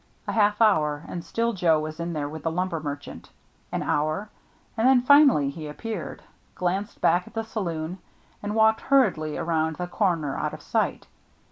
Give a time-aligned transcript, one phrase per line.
[0.27, 3.29] A half hour, and still Joe^ was in there with the lumber merchant.
[3.71, 4.31] An hour—
[4.75, 6.23] and then finally he appeared,
[6.55, 7.99] glanced back at the saloon,
[8.41, 11.05] and walked hurriedly around the corner out of sight.